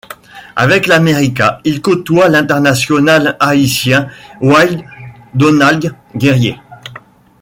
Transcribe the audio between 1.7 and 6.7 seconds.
côtoie l'international haïtien Wilde-Donald Guerrier.